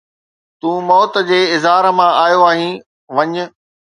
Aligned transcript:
تون 0.59 0.77
موت 0.89 1.13
جي 1.29 1.41
اظهار 1.57 1.85
مان 1.97 2.09
آيو 2.25 2.41
آهين، 2.49 2.73
وڃ 3.15 3.35